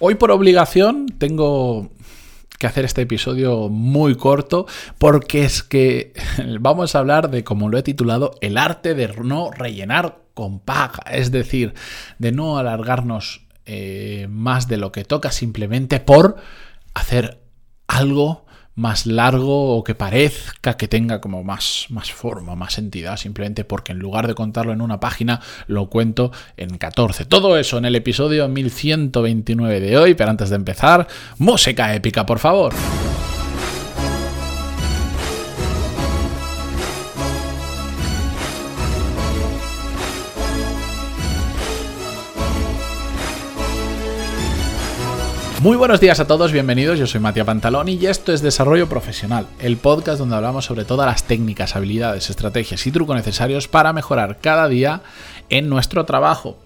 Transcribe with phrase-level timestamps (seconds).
[0.00, 1.90] Hoy por obligación tengo
[2.60, 4.66] que hacer este episodio muy corto
[4.98, 6.12] porque es que
[6.60, 11.02] vamos a hablar de, como lo he titulado, el arte de no rellenar con paga,
[11.10, 11.74] es decir,
[12.18, 16.36] de no alargarnos eh, más de lo que toca simplemente por
[16.94, 17.40] hacer
[17.88, 18.46] algo
[18.78, 23.92] más largo o que parezca que tenga como más, más forma, más entidad, simplemente porque
[23.92, 27.24] en lugar de contarlo en una página, lo cuento en 14.
[27.24, 31.08] Todo eso en el episodio 1129 de hoy, pero antes de empezar,
[31.38, 32.72] música épica, por favor.
[45.60, 47.00] Muy buenos días a todos, bienvenidos.
[47.00, 51.08] Yo soy Matías Pantaloni y esto es Desarrollo Profesional, el podcast donde hablamos sobre todas
[51.08, 55.02] las técnicas, habilidades, estrategias y trucos necesarios para mejorar cada día
[55.48, 56.60] en nuestro trabajo.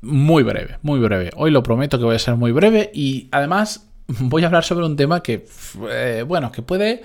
[0.00, 1.30] Muy breve, muy breve.
[1.34, 4.86] Hoy lo prometo que voy a ser muy breve y además voy a hablar sobre
[4.86, 5.44] un tema que,
[5.90, 7.02] eh, bueno, que puede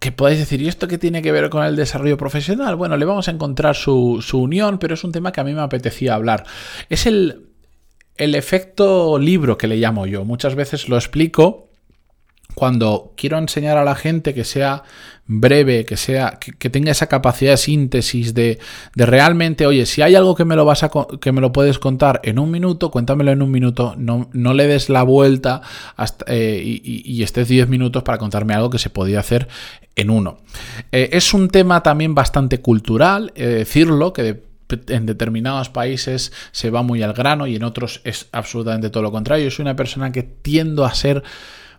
[0.00, 2.76] que podéis decir, ¿y esto qué tiene que ver con el desarrollo profesional?
[2.76, 5.54] Bueno, le vamos a encontrar su, su, unión, pero es un tema que a mí
[5.54, 6.44] me apetecía hablar.
[6.90, 7.53] Es el,
[8.16, 10.24] el efecto libro que le llamo yo.
[10.24, 11.68] Muchas veces lo explico
[12.54, 14.84] cuando quiero enseñar a la gente que sea
[15.26, 18.58] breve, que sea, que, tenga esa capacidad de síntesis, de,
[18.94, 20.90] de, realmente, oye, si hay algo que me lo vas a
[21.20, 24.66] que me lo puedes contar en un minuto, cuéntamelo en un minuto, no, no le
[24.66, 25.62] des la vuelta
[26.26, 29.48] eh, y, estés 10 minutos para contarme algo que se podía hacer
[29.96, 30.38] en uno.
[30.92, 34.42] Eh, es un tema también bastante cultural, eh, decirlo, que de,
[34.88, 39.12] en determinados países se va muy al grano y en otros es absolutamente todo lo
[39.12, 39.44] contrario.
[39.44, 41.22] Yo soy una persona que tiendo a ser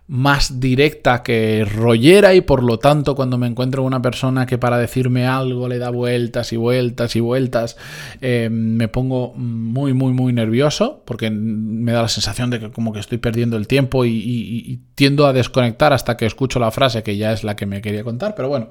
[0.08, 4.56] más directa que rollera y por lo tanto cuando me encuentro con una persona que
[4.56, 7.76] para decirme algo le da vueltas y vueltas y vueltas
[8.20, 12.92] eh, me pongo muy muy muy nervioso porque me da la sensación de que como
[12.92, 17.02] que estoy perdiendo el tiempo y, y tiendo a desconectar hasta que escucho la frase
[17.02, 18.68] que ya es la que me quería contar pero bueno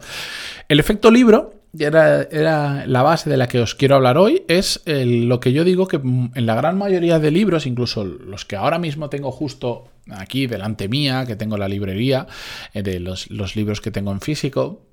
[0.69, 4.81] el efecto libro era, era, la base de la que os quiero hablar hoy, es
[4.85, 8.79] lo que yo digo que en la gran mayoría de libros, incluso los que ahora
[8.79, 12.27] mismo tengo justo aquí delante mía, que tengo la librería
[12.73, 14.83] eh, de los, los libros que tengo en físico,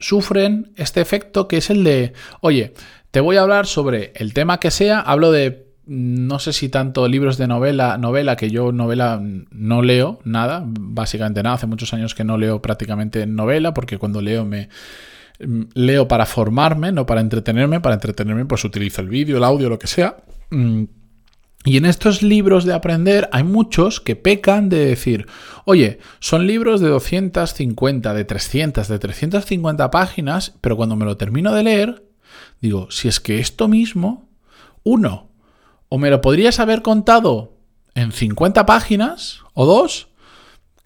[0.00, 2.74] sufren este efecto que es el de, oye,
[3.10, 7.08] te voy a hablar sobre el tema que sea, hablo de no sé si tanto
[7.08, 12.14] libros de novela, novela, que yo novela no leo nada, básicamente nada, hace muchos años
[12.14, 17.20] que no leo prácticamente novela, porque cuando leo me, Mm, leo para formarme, no para
[17.20, 17.80] entretenerme.
[17.80, 20.16] Para entretenerme, pues utilizo el vídeo, el audio, lo que sea.
[20.50, 20.84] Mm,
[21.64, 25.26] y en estos libros de aprender hay muchos que pecan de decir,
[25.64, 31.52] oye, son libros de 250, de 300, de 350 páginas, pero cuando me lo termino
[31.52, 32.04] de leer,
[32.60, 34.28] digo, si es que esto mismo,
[34.84, 35.30] uno,
[35.88, 37.58] o me lo podrías haber contado
[37.94, 40.08] en 50 páginas, o dos,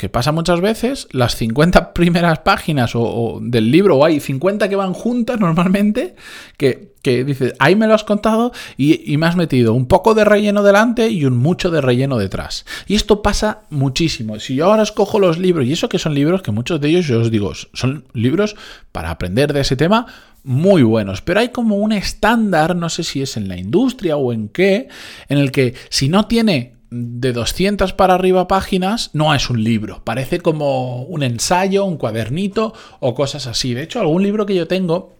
[0.02, 4.74] que pasa muchas veces, las 50 primeras páginas o, del libro, o hay 50 que
[4.74, 6.16] van juntas normalmente,
[6.56, 10.24] que, que dices, ahí me lo has contado y, me has metido un poco de
[10.24, 12.66] relleno delante y un mucho de relleno detrás.
[12.88, 14.40] Y esto pasa muchísimo.
[14.40, 17.06] Si yo ahora escojo los libros, y eso que son libros que muchos de ellos,
[17.06, 18.56] yo os digo, son libros
[18.90, 20.06] para aprender de ese tema
[20.42, 24.32] muy buenos, pero hay como un estándar, no sé si es en la industria o
[24.32, 24.88] en qué,
[25.28, 30.02] en el que si no tiene de 200 para arriba páginas no es un libro,
[30.04, 33.72] parece como un ensayo, un cuadernito o cosas así.
[33.72, 35.14] De hecho, algún libro que yo tengo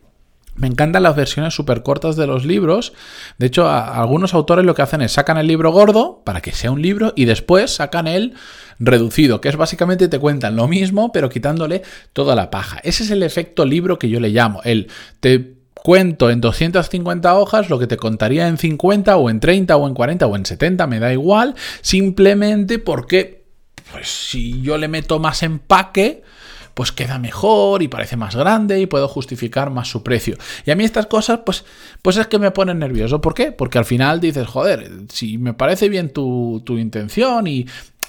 [0.55, 2.93] me encantan las versiones súper cortas de los libros.
[3.38, 6.71] De hecho, algunos autores lo que hacen es sacan el libro gordo para que sea
[6.71, 8.34] un libro y después sacan el
[8.78, 12.81] reducido, que es básicamente te cuentan lo mismo, pero quitándole toda la paja.
[12.83, 14.60] Ese es el efecto libro que yo le llamo.
[14.65, 14.89] El
[15.21, 19.88] te cuento en 250 hojas lo que te contaría en 50 o en 30 o
[19.88, 23.43] en 40 o en 70, me da igual, simplemente porque
[23.91, 26.22] pues si yo le meto más empaque,
[26.75, 30.37] pues queda mejor y parece más grande y puedo justificar más su precio.
[30.65, 31.65] Y a mí estas cosas, pues,
[32.00, 33.21] pues es que me ponen nervioso.
[33.21, 33.53] ¿Por qué?
[33.53, 37.66] Porque al final dices, joder, si me parece bien tu, tu intención y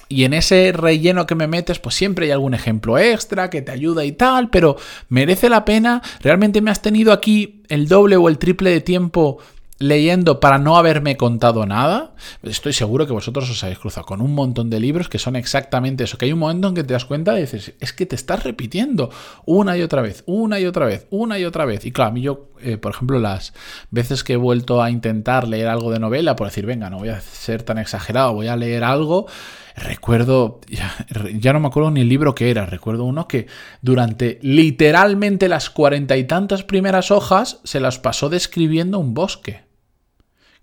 [0.08, 3.72] y en ese relleno que me metes, pues siempre hay algún ejemplo extra que te
[3.72, 4.76] ayuda y tal, pero
[5.08, 6.02] merece la pena.
[6.20, 9.38] ¿Realmente me has tenido aquí el doble o el triple de tiempo
[9.78, 14.32] leyendo para no haberme contado nada, estoy seguro que vosotros os habéis cruzado con un
[14.32, 17.04] montón de libros que son exactamente eso, que hay un momento en que te das
[17.04, 19.10] cuenta y dices, es que te estás repitiendo
[19.46, 21.84] una y otra vez, una y otra vez, una y otra vez.
[21.84, 23.52] Y claro, a mí yo, eh, por ejemplo, las
[23.90, 27.08] veces que he vuelto a intentar leer algo de novela, por decir, venga, no voy
[27.08, 29.26] a ser tan exagerado, voy a leer algo,
[29.76, 33.46] recuerdo, ya, no me acuerdo ni el libro que era, recuerdo uno que
[33.82, 39.64] durante literalmente las cuarenta y tantas primeras hojas se las pasó describiendo un bosque.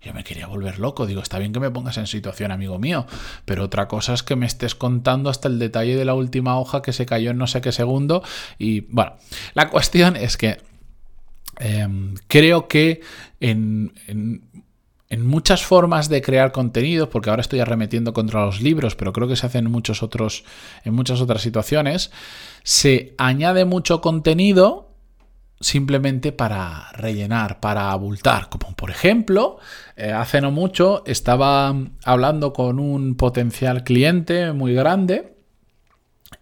[0.00, 1.06] Yo me quería volver loco.
[1.06, 3.06] Digo, está bien que me pongas en situación, amigo mío,
[3.44, 6.82] pero otra cosa es que me estés contando hasta el detalle de la última hoja
[6.82, 8.24] que se cayó en no sé qué segundo.
[8.58, 9.14] Y bueno,
[9.54, 10.60] la cuestión es que
[11.60, 13.00] em, creo que
[13.38, 13.92] en
[15.12, 19.28] en muchas formas de crear contenido, porque ahora estoy arremetiendo contra los libros, pero creo
[19.28, 20.42] que se hace en, muchos otros,
[20.86, 22.10] en muchas otras situaciones,
[22.62, 24.88] se añade mucho contenido
[25.60, 28.48] simplemente para rellenar, para abultar.
[28.48, 29.58] Como por ejemplo,
[29.96, 35.36] eh, hace no mucho estaba hablando con un potencial cliente muy grande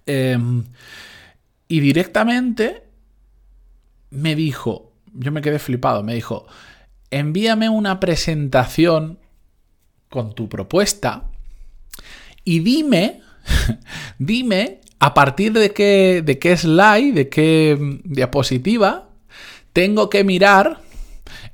[0.07, 0.63] em,
[1.67, 2.85] y directamente
[4.11, 6.47] me dijo, yo me quedé flipado, me dijo,
[7.11, 9.19] envíame una presentación
[10.09, 11.31] con tu propuesta
[12.45, 13.21] y dime,
[14.19, 19.09] dime a partir de qué, de qué slide, de qué mm, diapositiva
[19.73, 20.81] tengo que mirar,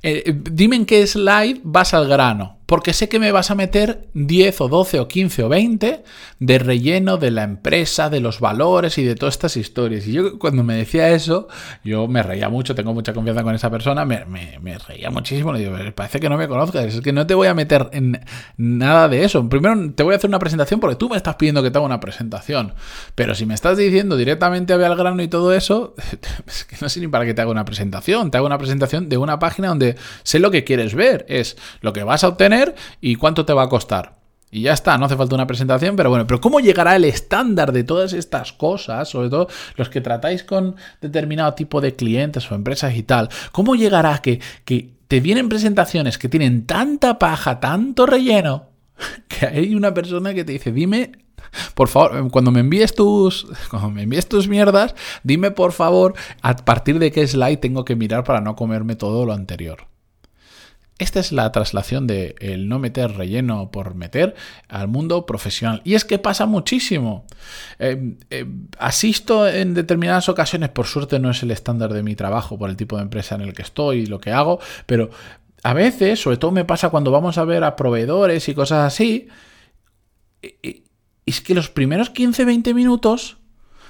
[0.01, 4.09] eh, dime en qué slide vas al grano porque sé que me vas a meter
[4.13, 6.03] 10 o 12 o 15 o 20
[6.39, 10.05] de relleno de la empresa, de los valores y de todas estas historias.
[10.05, 11.47] Y yo cuando me decía eso,
[11.85, 14.25] yo me reía mucho, tengo mucha confianza con esa persona, me,
[14.85, 17.53] reía muchísimo, le digo, parece que no me conozcas, es que no te voy a
[17.53, 18.19] meter en
[18.57, 19.47] nada de eso.
[19.47, 21.85] Primero te voy a hacer una presentación porque tú me estás pidiendo que te haga
[21.85, 22.73] una presentación,
[23.15, 25.95] pero si me estás diciendo directamente a al grano y todo eso,
[26.47, 29.07] es que no sé ni para qué te haga una presentación, te hago una presentación
[29.07, 32.56] de una página donde sé lo que quieres ver, es lo que vas a obtener
[33.01, 34.17] y cuánto te va a costar.
[34.49, 37.73] Y ya está, no hace falta una presentación, pero bueno, pero ¿cómo llegará el estándar
[37.73, 42.55] de todas estas cosas, sobre todo los que tratáis con determinado tipo de clientes o
[42.55, 43.29] empresas y tal?
[43.51, 48.69] ¿Cómo llegará que, que te vienen presentaciones que tienen tanta paja, tanto relleno,
[49.27, 51.11] que hay una persona que te dice, dime,
[51.75, 56.55] por favor, cuando me envíes tus, cuando me envíes tus mierdas, dime por favor a
[56.55, 59.87] partir de qué slide tengo que mirar para no comerme todo lo anterior.
[60.99, 64.35] Esta es la traslación de el no meter relleno por meter
[64.67, 65.81] al mundo profesional.
[65.83, 67.25] Y es que pasa muchísimo.
[67.77, 68.45] Eh, eh,
[68.79, 72.77] asisto en determinadas ocasiones, por suerte no es el estándar de mi trabajo, por el
[72.77, 75.11] tipo de empresa en el que estoy y lo que hago, pero
[75.63, 79.27] a veces, sobre todo me pasa cuando vamos a ver a proveedores y cosas así,
[81.25, 83.37] es que los primeros 15-20 minutos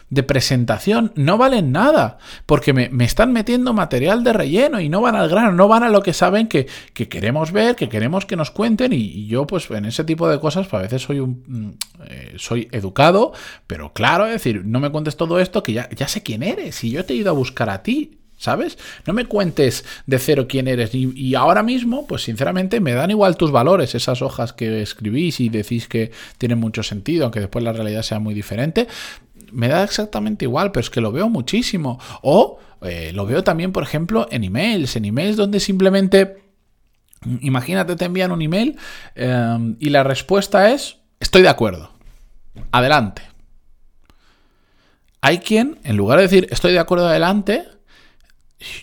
[0.09, 5.15] de presentación no valen nada, porque me, están metiendo material de relleno y no van
[5.15, 8.51] al grano, no van a lo que saben que, queremos ver, que queremos que nos
[8.51, 12.03] cuenten y, yo pues en ese tipo de cosas pues, a veces soy un mm,
[12.05, 13.33] eh, soy educado,
[13.65, 16.83] pero claro, es decir, no me cuentes todo esto que ya, ya sé quién eres
[16.83, 18.13] y yo te he ido a buscar a ti.
[18.39, 18.77] ¿Sabes?
[19.07, 20.93] No me cuentes de cero quién eres.
[20.93, 25.39] Y, y, ahora mismo, pues sinceramente, me dan igual tus valores, esas hojas que escribís
[25.39, 28.87] y decís que tienen mucho sentido, aunque después la realidad sea muy diferente
[29.51, 31.99] me da exactamente igual, pero es que lo veo muchísimo.
[32.21, 36.43] O eh, lo veo también, por ejemplo, en emails, en emails donde simplemente,
[37.41, 38.77] imagínate, te envían un email
[39.15, 41.91] em, y la respuesta es, estoy de acuerdo.
[42.71, 43.23] Adelante.
[45.21, 47.65] Hay quien, en lugar de decir, estoy de acuerdo, adelante,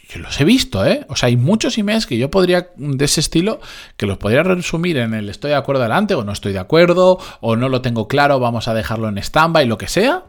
[0.08, 1.04] yo los he visto, ¿eh?
[1.08, 3.60] O sea, hay muchos emails que yo podría, de ese estilo,
[3.96, 7.18] que los podría resumir en el estoy de acuerdo adelante, o no estoy de acuerdo,
[7.40, 10.24] o no lo tengo claro, vamos a dejarlo en stand-by, lo que sea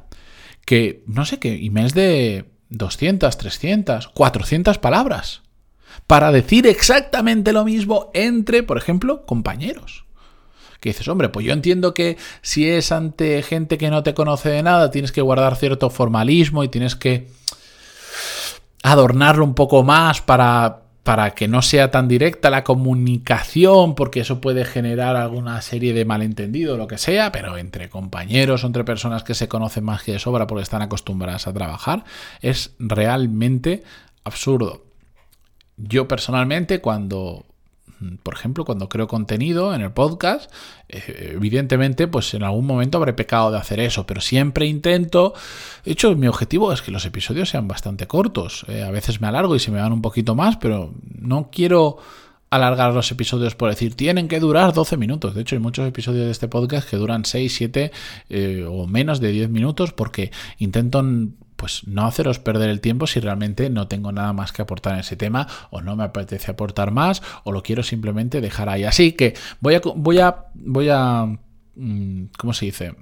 [0.65, 5.43] que, no sé qué, emails de 200, 300, 400 palabras
[6.07, 10.05] para decir exactamente lo mismo entre, por ejemplo, compañeros.
[10.79, 14.49] Que dices, hombre, pues yo entiendo que si es ante gente que no te conoce
[14.49, 17.27] de nada, tienes que guardar cierto formalismo y tienes que
[18.83, 24.41] adornarlo un poco más para para que no sea tan directa la comunicación, porque eso
[24.41, 29.23] puede generar alguna serie de malentendidos, lo que sea, pero entre compañeros o entre personas
[29.23, 32.05] que se conocen más que de sobra porque están acostumbradas a trabajar,
[32.41, 33.83] es realmente
[34.23, 34.85] absurdo.
[35.77, 37.45] Yo personalmente, cuando
[38.23, 40.51] por ejemplo, cuando creo contenido en el podcast,
[40.89, 45.33] eh, evidentemente, pues en algún momento habré pecado de hacer eso, pero siempre intento.
[45.83, 48.65] De hecho, mi objetivo es que los episodios sean bastante cortos.
[48.67, 51.97] Eh, a veces me alargo y se me van un poquito más, pero no quiero
[52.49, 55.35] alargar los episodios por decir tienen que durar 12 minutos.
[55.35, 57.91] De hecho, hay muchos episodios de este podcast que duran 6, 7
[58.29, 61.03] eh, o menos de 10 minutos porque intento
[61.55, 64.99] pues no haceros perder el tiempo si realmente no tengo nada más que aportar en
[64.99, 68.83] ese tema o no me apetece aportar más o lo quiero simplemente dejar ahí.
[68.83, 71.25] Así que voy a voy a voy a
[71.75, 72.95] mm, ¿cómo se dice?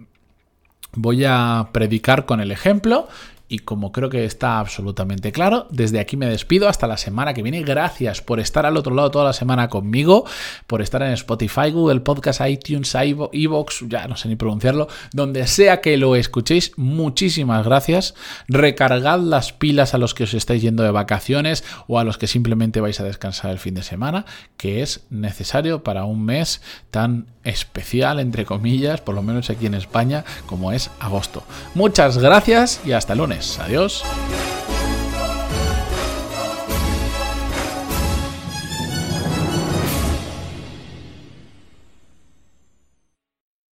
[0.95, 3.07] Voy a predicar con el ejemplo
[3.53, 7.43] y como creo que está absolutamente claro, desde aquí me despido hasta la semana que
[7.43, 7.61] viene.
[7.61, 10.25] Gracias por estar al otro lado toda la semana conmigo,
[10.65, 15.81] por estar en Spotify, Google Podcast, iTunes, iVoox, ya no sé ni pronunciarlo, donde sea
[15.81, 16.71] que lo escuchéis.
[16.77, 18.15] Muchísimas gracias.
[18.47, 22.25] Recargad las pilas a los que os estáis yendo de vacaciones o a los que
[22.25, 24.25] simplemente vais a descansar el fin de semana,
[24.57, 29.75] que es necesario para un mes tan especial, entre comillas, por lo menos aquí en
[29.75, 31.43] España, como es agosto.
[31.75, 33.42] Muchas gracias y hasta el lunes.
[33.59, 34.03] Adiós.